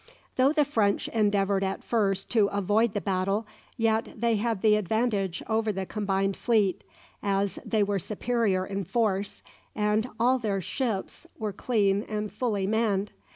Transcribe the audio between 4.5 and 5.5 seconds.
the advantage